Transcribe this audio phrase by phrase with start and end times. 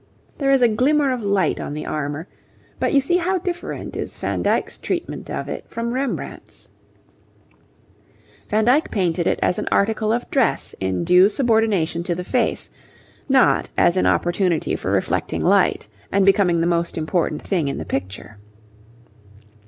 [0.39, 2.27] There is a glimmer of light on the armour,
[2.79, 6.69] but you see how different is Van Dyck's treatment of it from Rembrandt's.
[8.47, 12.71] Van Dyck painted it as an article of dress in due subordination to the face,
[13.29, 17.85] not as an opportunity for reflecting light and becoming the most important thing in the
[17.85, 18.37] picture.